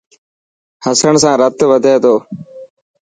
هسڻ 0.83 1.13
سان 1.23 1.35
رت 1.41 1.59
وڌي 1.69 1.95
تو. 2.03 2.13